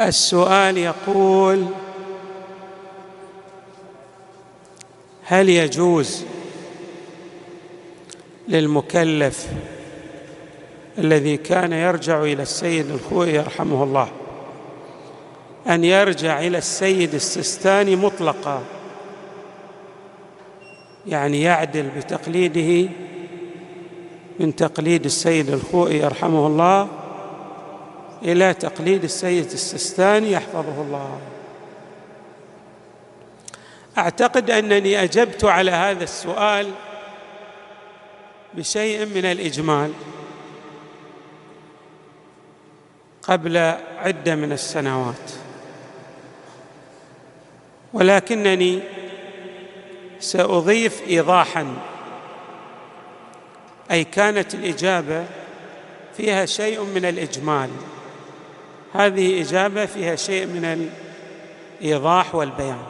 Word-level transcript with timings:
السؤال 0.00 0.78
يقول 0.78 1.66
هل 5.24 5.48
يجوز 5.48 6.24
للمكلف 8.48 9.46
الذي 10.98 11.36
كان 11.36 11.72
يرجع 11.72 12.22
إلى 12.22 12.42
السيد 12.42 12.90
الخوئي 12.90 13.34
يرحمه 13.34 13.84
الله 13.84 14.08
أن 15.68 15.84
يرجع 15.84 16.40
إلى 16.40 16.58
السيد 16.58 17.14
السستاني 17.14 17.96
مطلقا 17.96 18.62
يعني 21.06 21.42
يعدل 21.42 21.88
بتقليده 21.96 22.90
من 24.40 24.56
تقليد 24.56 25.04
السيد 25.04 25.50
الخوئي 25.50 25.98
يرحمه 25.98 26.46
الله؟ 26.46 26.88
إلى 28.22 28.54
تقليد 28.54 29.04
السيد 29.04 29.44
السستاني 29.44 30.32
يحفظه 30.32 30.82
الله. 30.82 31.20
أعتقد 33.98 34.50
أنني 34.50 35.02
أجبت 35.02 35.44
على 35.44 35.70
هذا 35.70 36.04
السؤال 36.04 36.72
بشيء 38.54 39.06
من 39.06 39.24
الإجمال. 39.24 39.92
قبل 43.22 43.56
عدة 43.98 44.34
من 44.34 44.52
السنوات. 44.52 45.30
ولكنني 47.92 48.80
سأضيف 50.20 51.02
ايضاحا. 51.08 51.76
أي 53.90 54.04
كانت 54.04 54.54
الإجابة 54.54 55.24
فيها 56.16 56.46
شيء 56.46 56.84
من 56.84 57.04
الإجمال. 57.04 57.70
هذه 58.94 59.42
إجابة 59.42 59.86
فيها 59.86 60.16
شيء 60.16 60.46
من 60.46 60.88
الإيضاح 61.80 62.34
والبيان. 62.34 62.82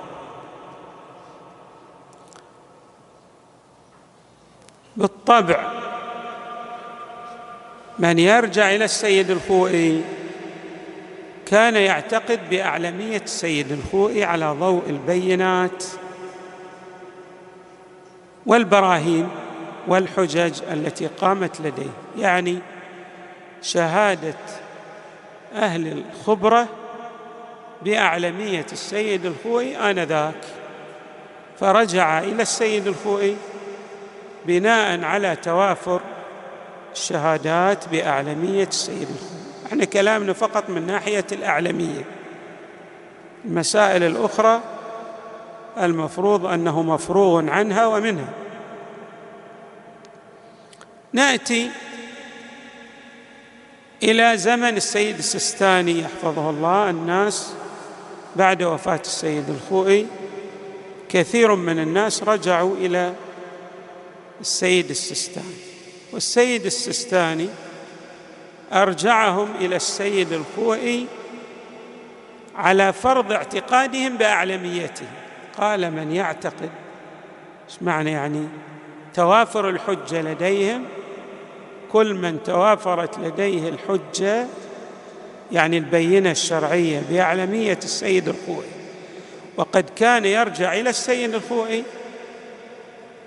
بالطبع 4.97 5.73
من 7.99 8.19
يرجع 8.19 8.75
إلى 8.75 8.85
السيد 8.85 9.31
الخوئي 9.31 10.05
كان 11.47 11.77
يعتقد 11.77 12.41
بأعلمية 12.51 13.23
السيد 13.25 13.73
الخوئي 13.73 14.25
على 14.25 14.47
ضوء 14.47 14.83
البينات 14.87 15.85
والبراهين 18.47 19.29
والحجج 19.89 20.63
التي 20.73 21.07
قامت 21.07 21.61
لديه 21.61 21.91
يعني 22.19 22.59
شهادة 23.63 24.35
أهل 25.55 26.05
الخبرة 26.05 26.69
بأعلمية 27.83 28.67
السيد 28.73 29.27
الخوئي 29.27 29.77
آنذاك. 29.77 30.45
فرجع 31.61 32.19
إلى 32.19 32.43
السيد 32.43 32.87
الخوئي 32.87 33.37
بناء 34.47 35.05
على 35.05 35.37
توافر 35.37 36.01
الشهادات 36.93 37.89
بأعلمية 37.89 38.69
السيد 38.69 39.09
الخوئي. 39.11 39.39
إحنا 39.67 39.85
كلامنا 39.85 40.33
فقط 40.33 40.71
من 40.71 40.87
ناحية 40.87 41.25
الأعلمية. 41.33 42.05
المسائل 43.45 44.03
الأخرى 44.03 44.61
المفروض 45.79 46.47
أنه 46.47 46.83
مفروغ 46.83 47.51
عنها 47.51 47.87
ومنها. 47.87 48.29
نأتي 51.13 51.71
إلى 54.03 54.39
زمن 54.39 54.77
السيد 54.77 55.19
السستاني 55.19 56.01
يحفظه 56.01 56.51
الله 56.51 56.91
الناس 56.91 57.53
بعد 58.37 58.63
وفاة 58.63 59.01
السيد 59.01 59.51
الخوئي 59.51 60.07
كثير 61.09 61.55
من 61.55 61.79
الناس 61.79 62.23
رجعوا 62.23 62.77
إلى 62.77 63.15
السيد 64.41 64.91
السستاني. 64.91 65.55
والسيد 66.13 66.67
السستاني 66.67 67.49
أرجعهم 68.73 69.49
إلى 69.61 69.77
السيد 69.77 70.33
الخوئي 70.33 71.07
على 72.57 72.93
فرض 72.93 73.33
اعتقادهم 73.33 74.17
باعلميته 74.17 75.07
قال 75.59 75.91
من 75.91 76.13
يعتقد؟ 76.13 76.71
إيش 77.69 77.83
معنى 77.83 78.13
يعني؟ 78.13 78.49
توافر 79.15 79.69
الحجة 79.69 80.23
لديهم 80.23 80.85
كل 81.93 82.15
من 82.15 82.39
توافرت 82.45 83.19
لديه 83.19 83.69
الحجة 83.69 84.47
يعني 85.53 85.79
البينة 85.79 86.31
الشرعية 86.31 87.03
باعلميه 87.11 87.79
السيد 87.85 88.29
الخوئي. 88.29 88.69
وقد 89.57 89.85
كان 89.97 90.25
يرجع 90.25 90.75
إلى 90.75 90.91
السيد 90.91 91.35
الخوئي 91.35 91.85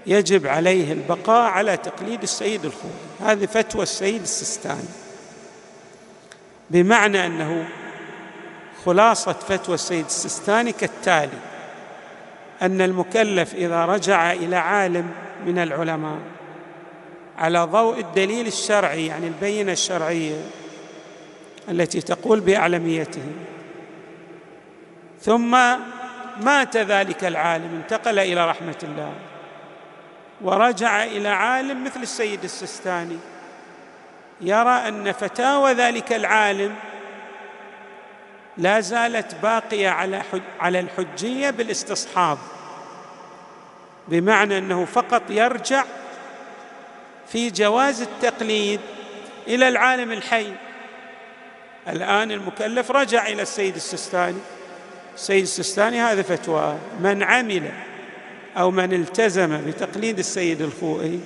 يجب 0.08 0.48
عليه 0.48 0.94
البقاء 0.94 1.52
على 1.52 1.78
تقليد 1.78 2.22
السيد 2.22 2.66
الخوئي. 2.66 2.94
هذه 3.22 3.46
فتوى 3.46 3.84
السيد 3.84 4.22
السستاني 4.22 4.90
بمعنى 6.70 7.26
أنه 7.26 7.68
خلاصة 8.86 9.34
فتوى 9.34 9.76
السيد 9.76 10.06
السستاني 10.06 10.72
كالتالي 10.72 11.38
أن 12.62 12.82
المكلف 12.82 13.56
إذا 13.56 13.86
رجع 13.86 14.34
إلى 14.34 14.56
عالم 14.56 15.12
من 15.46 15.58
العلماء 15.58 16.18
على 17.38 17.60
ضوء 17.64 18.00
الدليل 18.00 18.48
الشرعي 18.48 19.06
يعني 19.06 19.28
البينة 19.28 19.72
الشرعية 19.72 20.42
التي 21.70 22.02
تقول 22.02 22.40
بأعلميته. 22.40 23.26
ثم 25.22 25.52
مات 26.42 26.78
ذلك 26.78 27.24
العالم 27.24 27.76
انتقل 27.76 28.20
إلى 28.20 28.50
رحمة 28.50 28.78
الله 28.84 29.14
ورجع 30.42 31.04
إلى 31.04 31.30
عالم 31.30 31.84
مثل 31.84 32.02
السيد 32.02 32.44
السستاني. 32.44 33.18
يرى 34.42 34.88
أن 34.88 35.12
فتاوى 35.12 35.74
ذلك 35.74 36.14
العالم 36.14 36.76
لا 38.58 38.80
زالت 38.80 39.36
باقية 39.36 39.90
على 39.90 40.22
على 40.60 40.80
الحجية 40.80 41.50
بالاستصحاب 41.50 42.38
بمعنى 44.08 44.58
أنه 44.58 44.86
فقط 44.86 45.22
يرجع 45.30 45.84
في 47.32 47.50
جواز 47.50 48.02
التقليد 48.02 48.80
إلى 49.48 49.68
العالم 49.68 50.12
الحي. 50.12 50.54
الآن 51.88 52.32
المكلف 52.32 52.92
رجع 52.92 53.28
إلى 53.28 53.42
السيد 53.42 53.76
السستاني. 53.76 54.40
السيد 55.16 55.42
السستاني 55.42 56.00
هذا 56.00 56.22
فتوى. 56.22 56.78
من 57.00 57.24
عمل 57.24 57.72
أو 58.58 58.72
من 58.72 58.94
التزم 58.94 59.66
بتقليد 59.68 60.20
السيد 60.20 60.62
الخوئي 60.62 61.20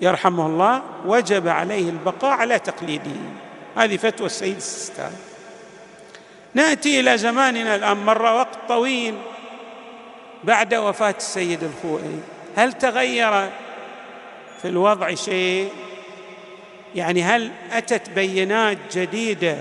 يرحمه 0.00 0.46
الله 0.46 0.82
وجب 1.06 1.48
عليه 1.48 1.88
البقاء 1.90 2.30
على 2.30 2.58
تقليده. 2.58 3.16
هذه 3.76 3.96
فتوى 3.96 4.26
السيد 4.26 4.56
السستاني. 4.56 5.16
نأتي 6.54 7.00
إلى 7.00 7.18
زماننا 7.18 7.74
الآن. 7.74 7.96
مر 7.96 8.22
وقت 8.22 8.58
طويل 8.68 9.14
بعد 10.44 10.74
وفاة 10.74 11.14
السيد 11.18 11.62
الخوئي. 11.62 12.20
هل 12.56 12.72
تغير 12.72 13.50
في 14.62 14.68
الوضع 14.68 15.14
شيء؟ 15.14 15.68
يعني 16.94 17.22
هل 17.22 17.50
أتت 17.72 18.10
بينات 18.10 18.78
جديدة 18.92 19.56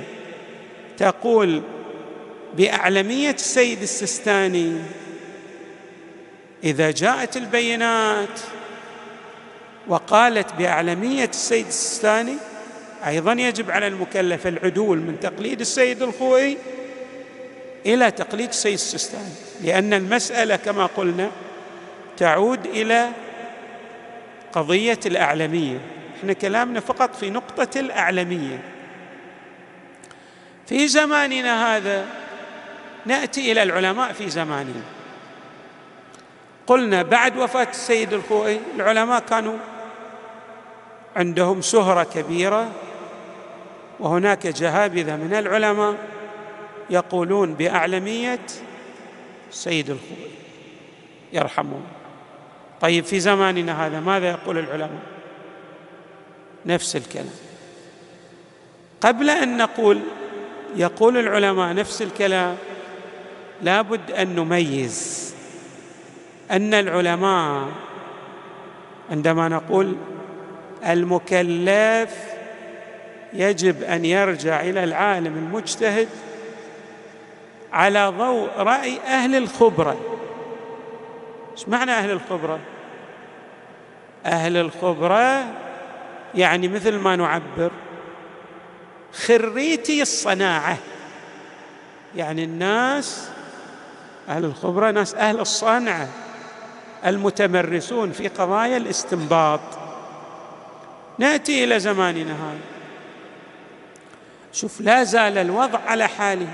تقول 0.98 1.62
بأعلمية 2.58 3.32
السيد 3.32 3.82
السستاني 3.82 4.74
إذا 6.64 6.92
جاءت 6.92 7.38
البينات 7.38 8.40
وقالت 9.88 10.54
بأعلمية 10.54 11.30
السيد 11.30 11.68
السستاني 11.68 12.36
أيضا 13.08 13.34
يجب 13.34 13.72
على 13.72 13.88
المكلف 13.88 14.48
العدول 14.48 14.98
من 14.98 15.20
تقليد 15.20 15.60
السيد 15.60 16.02
الخوئي 16.02 16.58
إلى 17.86 18.12
تقليد 18.12 18.50
السيد 18.50 18.74
السستاني 18.74 19.32
لأن 19.64 19.94
المسألة 19.94 20.56
كما 20.56 20.86
قلنا 20.86 21.32
تعود 22.18 22.66
إلى 22.66 23.10
قضية 24.58 25.00
الاعلميه 25.06 25.78
إحنا 26.20 26.34
كلامنا 26.34 26.80
فقط 26.80 27.16
في 27.16 27.30
نقطة 27.30 27.80
الاعلميه 27.80 28.60
في 30.68 30.88
زماننا 30.88 31.78
هذا 31.78 32.06
نأتي 33.06 33.52
إلى 33.52 33.64
العلماء 33.64 34.14
في 34.14 34.30
زماننا. 34.30 34.82
قلنا 36.68 37.04
بعد 37.04 37.38
وفاة 37.38 37.68
السيد 37.70 38.14
الخوئي 38.14 38.60
العلماء 38.76 39.20
كانوا 39.20 39.58
عندهم 41.16 41.62
شهره 41.62 42.04
كبيرة 42.04 42.72
وهناك 44.00 44.48
جهابذة 44.48 45.16
من 45.16 45.34
العلماء 45.34 45.96
يقولون 46.90 47.54
بأعلمية 47.54 48.40
سيد 49.52 49.90
الخوئي 49.90 50.32
يرحمه 51.34 51.82
طيب 52.82 53.04
في 53.04 53.20
زماننا 53.20 53.88
هذا 53.88 54.00
ماذا 54.00 54.30
يقول 54.30 54.58
العلماء؟ 54.58 55.00
نفس 56.66 56.96
الكلام. 56.96 57.36
قبل 59.02 59.30
أن 59.30 59.58
نقول 59.58 60.02
يقول 60.76 61.18
العلماء 61.18 61.74
نفس 61.74 62.02
الكلام 62.02 62.56
لابد 63.62 64.12
أن 64.12 64.36
نميز 64.36 65.34
أن 66.52 66.74
العلماء 66.74 67.68
عندما 69.12 69.48
نقول 69.48 69.96
المكلف 70.88 72.28
يجب 73.34 73.84
أن 73.84 74.06
يرجع 74.06 74.62
إلى 74.62 74.84
العالم 74.84 75.38
المجتهد 75.38 76.08
على 77.74 78.08
ضوء 78.18 78.50
رأي 78.58 79.00
أهل 79.00 79.36
الخبرة. 79.36 80.17
إيش 81.58 81.68
معنى 81.68 81.92
أهل 81.92 82.12
الخبرة؟ 82.12 82.60
أهل 84.26 84.58
الخبرة 84.58 85.46
يعني 86.36 86.68
مثل 86.68 86.96
ما 86.96 87.16
نعبر 87.16 87.72
خريتي 89.14 90.02
الصناعة. 90.02 90.78
يعني 92.16 92.44
الناس 92.44 93.30
أهل 94.30 94.46
الخبرة 94.46 94.92
ناس 94.92 95.16
أهل 95.16 95.40
الصنعه 95.40 96.10
المتمرسون 97.06 98.12
في 98.12 98.28
قضايا 98.28 98.78
الاستنباط. 98.78 99.60
نأتي 101.18 101.64
إلى 101.64 101.80
زماننا 101.80 102.34
هذا. 102.34 102.60
شوف 104.54 104.82
لا 104.82 105.04
زال 105.04 105.38
الوضع 105.38 105.80
على 105.88 106.08
حاله. 106.08 106.54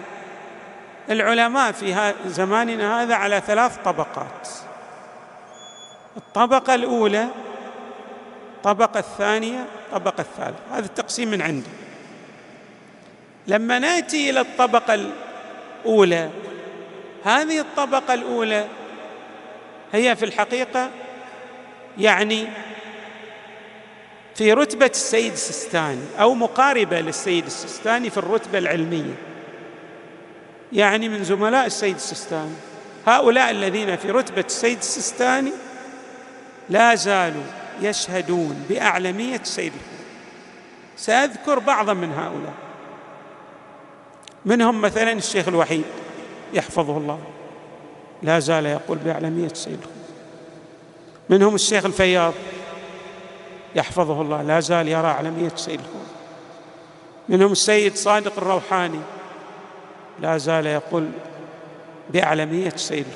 العلماء 1.09 1.71
في 1.71 2.13
زماننا 2.25 3.03
هذا 3.03 3.15
على 3.15 3.41
ثلاث 3.47 3.77
طبقات. 3.85 4.62
الطبقة 6.17 6.75
الأولى 6.75 7.27
الطبقه 8.57 8.99
الثانية 8.99 9.65
الطبقه 9.85 10.21
الثالثة. 10.21 10.59
هذا 10.71 10.85
التقسيم 10.85 11.31
من 11.31 11.41
عنده 11.41 11.67
لما 13.47 13.79
نأتي 13.79 14.29
إلى 14.29 14.39
الطبقة 14.39 14.93
الأولى 15.85 16.29
هذه 17.23 17.59
الطبقة 17.59 18.13
الأولى 18.13 18.67
هي 19.93 20.15
في 20.15 20.25
الحقيقة 20.25 20.89
يعني 21.97 22.47
في 24.35 24.53
رتبة 24.53 24.85
السيد 24.85 25.31
السيستاني 25.31 26.05
أو 26.19 26.33
مقاربة 26.33 27.01
للسيد 27.01 27.45
السيستاني 27.45 28.09
في 28.09 28.17
الرتبة 28.17 28.57
العلمية. 28.57 29.13
يعني 30.73 31.09
من 31.09 31.23
زملاء 31.23 31.65
السيد 31.65 31.95
السيستاني 31.95 32.55
هؤلاء 33.07 33.51
الذين 33.51 33.95
في 33.95 34.11
رتبة 34.11 34.45
السيد 34.45 34.77
السيستاني 34.77 35.51
لا 36.73 36.95
زالوا 36.95 37.43
يشهدون 37.81 38.65
بأعلمية 38.69 39.39
السيد 39.39 39.73
سأذكر 40.97 41.59
بعضا 41.59 41.93
من 41.93 42.11
هؤلاء. 42.11 42.53
منهم 44.45 44.81
مثلا 44.81 45.11
الشيخ 45.11 45.47
الوحيد 45.47 45.83
يحفظه 46.53 46.97
الله. 46.97 47.19
لا 48.23 48.39
زال 48.39 48.65
يقول 48.65 48.97
بأعلمية 48.97 49.47
السيد 49.47 49.79
منهم 51.29 51.55
الشيخ 51.55 51.85
الفياض 51.85 52.33
يحفظه 53.75 54.21
الله. 54.21 54.41
لا 54.41 54.59
زال 54.59 54.87
يرى 54.87 55.07
أعلمية 55.07 55.51
السيد 55.53 55.81
منهم 57.29 57.51
السيد 57.51 57.95
صادق 57.95 58.37
الروحاني. 58.37 58.99
لا 60.19 60.37
زال 60.37 60.65
يقول 60.65 61.09
بأعلمية 62.09 62.67
السيد 62.67 63.07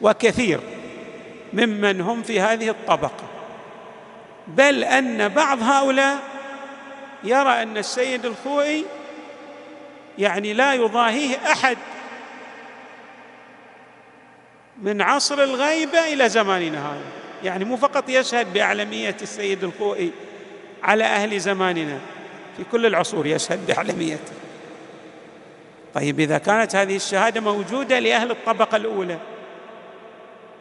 وكثير. 0.00 0.60
ممن 1.54 2.00
هم 2.00 2.22
في 2.22 2.40
هذه 2.40 2.68
الطبقة. 2.68 3.24
بل 4.46 4.84
أن 4.84 5.28
بعض 5.28 5.62
هؤلاء 5.62 6.18
يرى 7.24 7.62
أن 7.62 7.76
السيد 7.76 8.26
الخوئي 8.26 8.84
يعني 10.18 10.52
لا 10.52 10.74
يضاهيه 10.74 11.36
أحد 11.36 11.76
من 14.82 15.02
عصر 15.02 15.42
الغيبة 15.42 16.12
إلى 16.12 16.28
زماننا 16.28 16.78
هذا. 16.78 17.24
يعني 17.44 17.64
مو 17.64 17.76
فقط 17.76 18.08
يشهد 18.08 18.52
بأعلمية 18.52 19.16
السيد 19.22 19.64
الخوئي 19.64 20.12
على 20.82 21.04
أهل 21.04 21.40
زماننا 21.40 21.98
في 22.56 22.64
كل 22.72 22.86
العصور 22.86 23.26
يشهد 23.26 23.66
بأعلميته 23.66 24.32
طيب 25.94 26.20
إذا 26.20 26.38
كانت 26.38 26.76
هذه 26.76 26.96
الشهادة 26.96 27.40
موجودة 27.40 27.98
لأهل 27.98 28.30
الطبقة 28.30 28.76
الأولى 28.76 29.18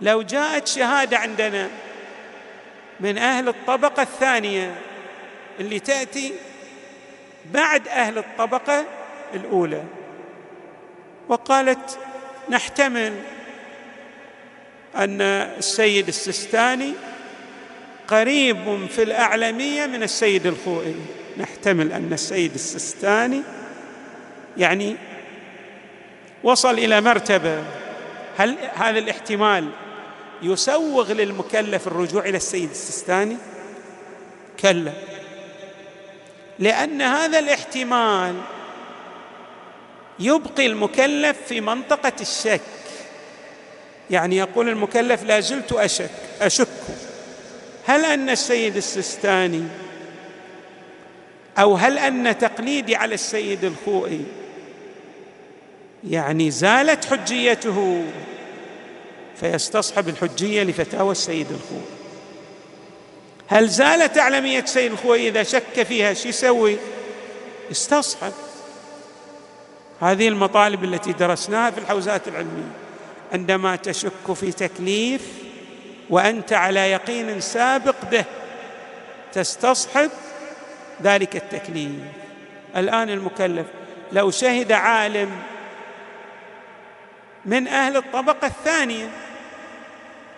لو 0.03 0.21
جاءت 0.21 0.67
شهادة 0.67 1.17
عندنا 1.17 1.69
من 2.99 3.17
أهل 3.17 3.47
الطبقة 3.47 4.03
الثانية 4.03 4.75
اللي 5.59 5.79
تأتي 5.79 6.33
بعد 7.51 7.87
أهل 7.87 8.17
الطبقة 8.17 8.85
الأولى 9.33 9.83
وقالت 11.29 11.99
نحتمل 12.49 13.13
أن 14.95 15.21
السيد 15.21 16.07
السستاني 16.07 16.93
قريب 18.07 18.87
في 18.89 19.03
الاعلميه 19.03 19.85
من 19.85 20.03
السيد 20.03 20.47
الخوئي. 20.47 20.95
نحتمل 21.37 21.91
أن 21.91 22.13
السيد 22.13 22.53
السستاني 22.53 23.41
يعني 24.57 24.95
وصل 26.43 26.73
إلى 26.73 27.01
مرتبة. 27.01 27.63
هل 28.37 28.57
هذا 28.75 28.99
الاحتمال 28.99 29.69
يسوغ 30.43 31.11
للمكلف 31.11 31.87
الرجوع 31.87 32.25
إلى 32.25 32.37
السيد 32.37 32.69
السستاني 32.69 33.37
كلا. 34.59 34.93
لأن 36.59 37.01
هذا 37.01 37.39
الاحتمال 37.39 38.35
يبقي 40.19 40.65
المكلف 40.65 41.37
في 41.47 41.61
منطقة 41.61 42.13
الشك. 42.21 42.61
يعني 44.09 44.37
يقول 44.37 44.69
المكلف 44.69 45.23
لا 45.23 45.39
زلت 45.39 45.71
أشك 45.71 46.11
أشك. 46.41 46.67
هل 47.85 48.05
أن 48.05 48.29
السيد 48.29 48.75
السستاني 48.75 49.63
أو 51.57 51.75
هل 51.75 51.97
أن 51.97 52.37
تقليدي 52.37 52.95
على 52.95 53.13
السيد 53.15 53.63
الخوئي 53.63 54.25
يعني 56.09 56.51
زالت 56.51 57.05
حجيته 57.05 58.03
فيستصحب 59.39 60.09
الحجية 60.09 60.63
لفتاوى 60.63 61.11
السيد 61.11 61.47
الخوئي 61.51 62.03
هل 63.47 63.69
زالت 63.69 64.17
أعلمية 64.17 64.59
السيد 64.59 64.91
الخوئي 64.91 65.27
إذا 65.27 65.43
شك 65.43 65.83
فيها 65.83 66.13
شو 66.13 66.29
يسوي؟ 66.29 66.77
استصحب. 67.71 68.33
هذه 70.01 70.27
المطالب 70.27 70.83
التي 70.83 71.13
درسناها 71.13 71.71
في 71.71 71.77
الحوزات 71.77 72.27
العلمية. 72.27 72.71
عندما 73.33 73.75
تشك 73.75 74.33
في 74.33 74.51
تكليف 74.51 75.21
وأنت 76.09 76.53
على 76.53 76.79
يقين 76.91 77.41
سابق 77.41 77.95
به 78.11 78.25
تستصحب 79.33 80.09
ذلك 81.03 81.35
التكليف. 81.35 81.91
الآن 82.75 83.09
المكلف 83.09 83.67
لو 84.11 84.31
شهد 84.31 84.71
عالم 84.71 85.31
من 87.45 87.67
أهل 87.67 87.97
الطبقة 87.97 88.47
الثانية 88.47 89.09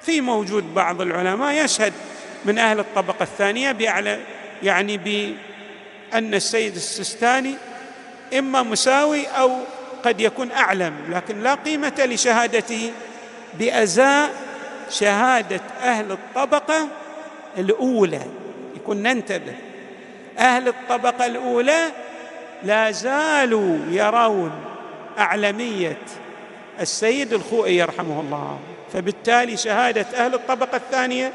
في 0.05 0.21
موجود 0.21 0.73
بعض 0.73 1.01
العلماء 1.01 1.65
يشهد 1.65 1.93
من 2.45 2.59
أهل 2.59 2.79
الطبقة 2.79 3.23
الثانية 3.23 3.71
بأعلى 3.71 4.19
يعني 4.63 4.97
بأن 4.97 6.33
السيد 6.33 6.75
السستاني 6.75 7.55
إما 8.37 8.63
مساوي 8.63 9.27
أو 9.27 9.57
قد 10.03 10.21
يكون 10.21 10.51
أعلم 10.51 10.93
لكن 11.09 11.43
لا 11.43 11.55
قيمة 11.55 11.93
لشهادته 12.05 12.91
بأزاء 13.59 14.29
شهادة 14.89 15.61
أهل 15.81 16.11
الطبقة 16.11 16.87
الأولى. 17.57 18.21
يكون 18.75 18.97
ننتبه. 18.97 19.55
أهل 20.39 20.67
الطبقة 20.67 21.25
الأولى 21.25 21.91
لا 22.63 22.91
زالوا 22.91 23.77
يرون 23.89 24.51
أعلمية 25.17 25.97
السيد 26.79 27.33
الخوئي 27.33 27.77
يرحمه 27.77 28.21
الله. 28.21 28.59
فبالتالي 28.95 29.57
شهادة 29.57 30.25
أهل 30.25 30.33
الطبقة 30.33 30.75
الثانية 30.77 31.33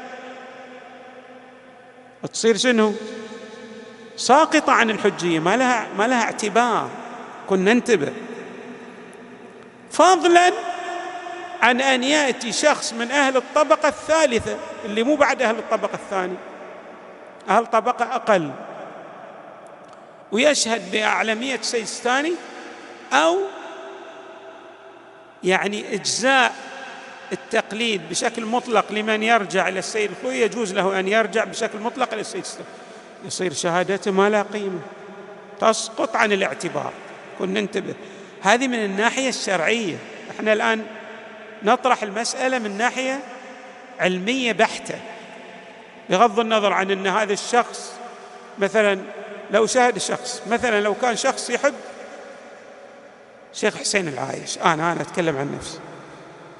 تصير 2.33 2.57
شنو؟ 2.57 2.93
ساقطة 4.15 4.71
عن 4.71 4.89
الحجية 4.89 5.39
ما 5.39 5.57
لها 5.57 5.87
ما 5.97 6.07
لها 6.07 6.23
اعتبار 6.23 6.89
كنا 7.49 7.73
ننتبه. 7.73 8.13
فضلا 9.91 10.51
عن 11.61 11.81
أن 11.81 12.03
يأتي 12.03 12.51
شخص 12.51 12.93
من 12.93 13.11
أهل 13.11 13.37
الطبقة 13.37 13.87
الثالثة 13.87 14.57
اللي 14.85 15.03
مو 15.03 15.15
بعد 15.15 15.41
أهل 15.41 15.55
الطبقة 15.55 15.95
الثانية. 15.95 16.37
أهل 17.49 17.65
طبقة 17.65 18.15
أقل. 18.15 18.51
ويشهد 20.31 20.91
باعلميه 20.91 21.59
سيستاني 21.61 22.33
أو 23.13 23.37
يعني 25.43 25.93
إجزاء 25.93 26.70
التقليد 27.31 28.01
بشكل 28.09 28.45
مطلق 28.45 28.91
لمن 28.91 29.23
يرجع 29.23 29.67
إلى 29.67 29.79
السيد 29.79 30.11
الخوي 30.11 30.41
يجوز 30.41 30.73
له 30.73 30.99
أن 30.99 31.07
يرجع 31.07 31.43
بشكل 31.43 31.79
مطلق 31.79 32.13
إلى 32.13 32.21
السيد 32.21 32.45
يصير 33.25 33.53
شهادته 33.53 34.11
ما 34.11 34.29
لا 34.29 34.41
قيمة. 34.41 34.79
تسقط 35.59 36.15
عن 36.15 36.31
الاعتبار. 36.31 36.93
نكون 37.35 37.53
ننتبه 37.53 37.93
هذه 38.41 38.67
من 38.67 38.85
الناحية 38.85 39.29
الشرعية. 39.29 39.97
إحنا 40.31 40.53
الآن 40.53 40.85
نطرح 41.63 42.03
المسألة 42.03 42.59
من 42.59 42.77
ناحية 42.77 43.19
علمية 43.99 44.51
بحتة. 44.51 44.99
بغض 46.09 46.39
النظر 46.39 46.73
عن 46.73 46.91
أن 46.91 47.07
هذا 47.07 47.33
الشخص 47.33 47.93
مثلا 48.59 48.99
لو 49.51 49.65
شاهد 49.65 49.97
شخص 49.97 50.41
مثلا 50.47 50.81
لو 50.81 50.93
كان 50.93 51.15
شخص 51.15 51.49
يحب 51.49 51.73
شيخ 53.53 53.77
حسين 53.77 54.07
العايش. 54.07 54.57
أنا 54.57 54.91
أنا 54.91 55.01
أتكلم 55.01 55.37
عن 55.37 55.55
نفسي. 55.57 55.79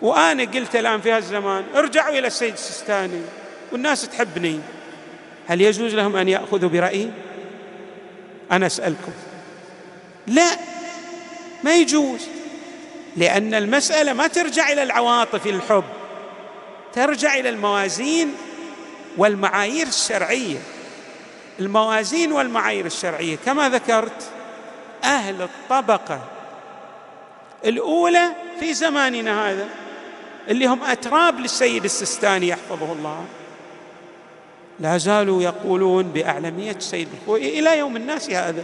وأنا 0.01 0.43
قلت 0.43 0.75
الآن 0.75 1.01
في 1.01 1.12
هالزمان 1.12 1.63
ارجعوا 1.75 2.17
إلى 2.17 2.27
السيد 2.27 2.53
السيستاني 2.53 3.22
والناس 3.72 4.10
تحبني. 4.10 4.60
هل 5.48 5.62
يجوز 5.62 5.96
لهم 5.96 6.15
أن 6.15 6.29
يأخذوا 6.29 6.70
برأيي؟ 6.70 7.12
أنا 8.51 8.65
أسألكم. 8.65 9.12
لا 10.27 10.50
ما 11.63 11.75
يجوز 11.75 12.27
لأن 13.17 13.53
المسألة 13.53 14.13
ما 14.13 14.27
ترجع 14.27 14.72
إلى 14.72 14.84
العواطف 14.84 15.48
الحب 15.48 15.84
ترجع 16.93 17.34
إلى 17.36 17.50
الموازين 17.50 18.36
والمعايير 19.17 19.88
الشرعية. 19.88 20.58
الموازين 21.60 22.31
والمعايير 22.31 22.86
الشرعية 22.86 23.38
كما 23.46 23.70
ذكرت 23.70 24.29
أهل 25.03 25.41
الطبقة 25.41 26.22
الأولى 27.65 28.29
في 28.60 28.74
زماننا 28.74 29.50
هذا. 29.51 29.80
اللي 30.50 30.67
هم 30.67 30.83
أتراب 30.83 31.39
للسيد 31.39 31.83
السستاني 31.83 32.48
يحفظه 32.48 32.91
الله. 32.91 33.25
لا 34.79 34.98
زالوا 34.98 35.43
يقولون 35.43 36.03
بأعلمية 36.03 36.71
السيد 36.71 37.07
الخوئي 37.21 37.60
إلى 37.60 37.77
يوم 37.77 37.95
الناس 37.95 38.29
هذا. 38.29 38.63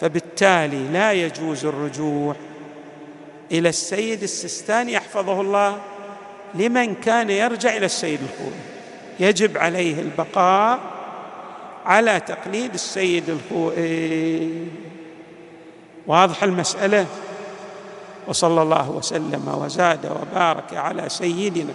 فبالتالي 0.00 0.88
لا 0.92 1.12
يجوز 1.12 1.64
الرجوع 1.64 2.36
إلى 3.52 3.68
السيد 3.68 4.22
السستاني 4.22 4.92
يحفظه 4.92 5.40
الله 5.40 5.80
لمن 6.54 6.94
كان 6.94 7.30
يرجع 7.30 7.76
إلى 7.76 7.86
السيد 7.86 8.20
الخوئي 8.22 8.60
يجب 9.20 9.58
عليه 9.58 10.00
البقاء 10.00 10.80
على 11.84 12.20
تقليد 12.20 12.74
السيد 12.74 13.24
الخوئي 13.28 14.66
واضح 16.06 16.42
المسألة؟ 16.42 17.06
وصلى 18.28 18.62
الله 18.62 18.90
وسلم 18.90 19.48
وزاد 19.48 20.06
وبارك 20.06 20.74
على 20.74 21.08
سيدنا 21.08 21.72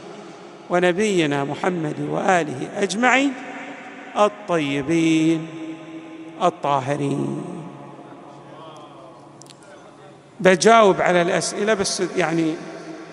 ونبينا 0.70 1.44
محمد 1.44 2.00
وآله 2.10 2.70
أجمعين 2.84 3.34
الطيبين 4.18 5.48
الطاهرين. 6.44 7.44
بجاوب 10.40 11.02
على 11.02 11.22
الأسئلة 11.22 11.74
بس 11.74 12.04
يعني 12.16 12.56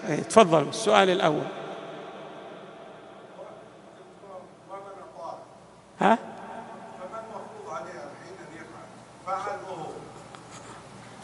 إيه، 0.09 0.21
تفضل 0.23 0.69
السؤال 0.69 1.11
الأول. 1.11 1.43
ها؟ 6.00 6.19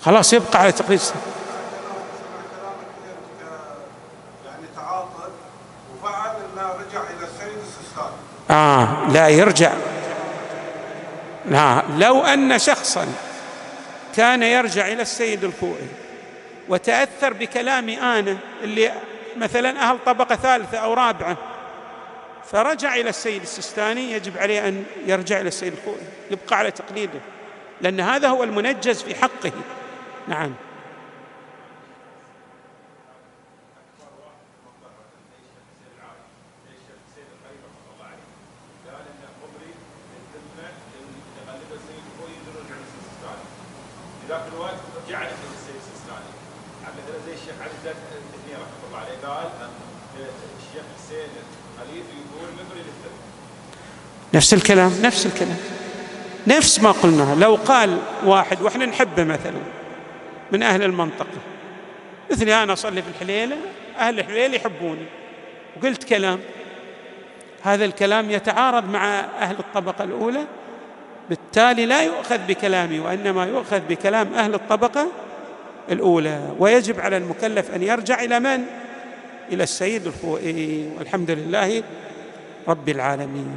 خلاص 0.02 0.32
يبقى 0.32 0.60
على 0.60 0.72
تقليد 0.72 1.00
لا 9.12 9.28
يرجع. 9.28 9.72
لا 11.48 11.82
لو 11.98 12.20
أن 12.20 12.58
شخصا 12.58 13.06
كان 14.16 14.42
يرجع 14.42 14.86
إلى 14.86 15.02
السيد 15.02 15.44
الخوئي 15.44 15.88
وتأثر 16.68 17.32
بكلامي 17.32 18.00
أنا 18.00 18.36
اللي 18.62 18.92
مثلا 19.36 19.80
أهل 19.90 19.98
طبقة 20.06 20.36
ثالثة 20.36 20.78
أو 20.78 20.94
رابعة 20.94 21.36
فرجع 22.52 22.94
إلى 22.94 23.08
السيد 23.08 23.42
السستاني 23.42 24.12
يجب 24.12 24.38
عليه 24.38 24.68
أن 24.68 24.84
يرجع 25.06 25.40
إلى 25.40 25.48
السيد 25.48 25.72
الخوئي 25.72 26.06
يبقى 26.30 26.58
على 26.58 26.70
تقليده 26.70 27.20
لأن 27.80 28.00
هذا 28.00 28.28
هو 28.28 28.44
المنجز 28.44 29.02
في 29.02 29.14
حقه. 29.14 29.52
نعم. 30.28 30.54
ذاك 44.30 44.42
الوقت 44.54 44.74
جعل 45.08 45.26
السيد 45.26 45.76
السيستاني 45.82 46.30
مثلا 46.82 47.18
زي 47.26 47.32
الشيخ 47.32 47.54
علي 47.60 47.70
زاد 47.84 47.96
الدنيا 48.34 48.58
رحمة 48.58 48.86
الله 48.88 48.98
عليه 48.98 49.26
قال 49.26 49.48
الشيخ 50.58 50.82
حسين 50.98 51.28
الخليفي 51.78 52.16
يقول 52.16 52.48
مبري 52.52 52.78
للثلث 52.78 53.20
نفس 54.34 54.54
الكلام 54.54 55.02
نفس 55.02 55.26
الكلام. 55.26 55.56
نفس 56.46 56.80
ما 56.80 56.92
قلناه 56.92 57.34
لو 57.34 57.54
قال 57.54 57.98
واحد 58.24 58.62
وإحنا 58.62 58.86
نحبه 58.86 59.24
مثلا 59.24 59.60
من 60.52 60.62
أهل 60.62 60.82
المنطقة. 60.82 61.38
مثلي 62.30 62.62
أنا 62.62 62.72
أصلي 62.72 63.02
في 63.02 63.08
الحليلة 63.08 63.56
أهل 63.98 64.20
الحليلة 64.20 64.56
يحبوني. 64.56 65.06
وقلت 65.76 66.04
كلام. 66.04 66.40
هذا 67.62 67.84
الكلام 67.84 68.30
يتعارض 68.30 68.90
مع 68.90 69.20
أهل 69.20 69.56
الطبقة 69.58 70.04
الأولى. 70.04 70.46
بالتالي 71.28 71.86
لا 71.86 72.02
يؤخذ 72.02 72.38
بكلامي 72.38 72.98
وإنما 73.00 73.44
يؤخذ 73.46 73.80
بكلام 73.80 74.34
أهل 74.34 74.54
الطبقة 74.54 75.06
الأولى. 75.90 76.54
ويجب 76.58 77.00
على 77.00 77.16
المكلف 77.16 77.74
أن 77.74 77.82
يرجع 77.82 78.22
إلى 78.22 78.40
من؟ 78.40 78.64
إلى 79.52 79.62
السيد 79.62 80.06
الخوئي. 80.06 80.90
والحمد 80.98 81.30
لله 81.30 81.82
رب 82.68 82.88
العالمين. 82.88 83.56